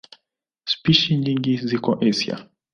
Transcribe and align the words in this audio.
Spishi 0.71 1.11
nyingi 1.23 1.53
ziko 1.67 1.89
Asia. 2.09 2.35